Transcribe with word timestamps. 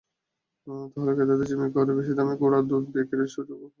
তাহলে 0.93 1.11
ক্রেতাদের 1.15 1.47
জিম্মি 1.49 1.69
করে 1.75 1.91
বেশি 1.99 2.13
দামে 2.17 2.35
গুঁড়া 2.41 2.59
দুধ 2.61 2.83
বিক্রির 2.93 3.29
সুযোগও 3.35 3.49
কমে 3.51 3.57
আসবে। 3.57 3.69